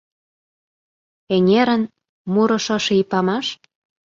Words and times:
Эҥерын— 1.35 1.83
мурышо 2.33 2.77
ший 2.85 3.03
памаш? 3.11 3.47